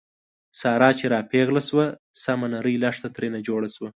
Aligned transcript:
ساره 0.59 0.89
چې 0.99 1.05
را 1.13 1.19
پېغله 1.31 1.61
شوه، 1.69 1.85
سمه 2.23 2.47
نرۍ 2.53 2.75
لښته 2.83 3.07
ترېنه 3.15 3.39
جوړه 3.47 3.69
شوه. 3.75 3.89